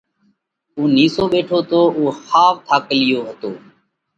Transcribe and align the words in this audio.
اُو 0.75 0.81
نِيسو 0.95 1.23
ٻيٺو 1.31 1.59
تو۔ 1.69 1.81
اُو 1.95 2.03
ۿاوَ 2.27 2.51
ٿاڪلِيو 2.67 3.19
هتو۔ 3.27 3.51